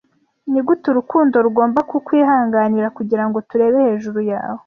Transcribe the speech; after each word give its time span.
Nigute 0.51 0.85
urukundo 0.89 1.35
rugomba 1.45 1.79
kukwihanganira, 1.89 2.87
kugirango 2.97 3.37
turebe 3.49 3.77
hejuru 3.87 4.19
yawe 4.31 4.59